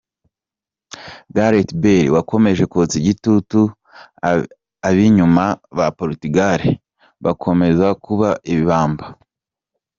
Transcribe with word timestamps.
Gareth 1.35 1.73
Bale 1.81 2.13
wakomeje 2.15 2.63
kotsa 2.73 2.95
igitutu 3.01 3.59
abinyuma 4.89 5.45
ba 5.77 5.87
Portugal 5.97 6.61
bakomeza 7.25 7.87
kuba 8.03 8.29
ibamba 8.55 9.05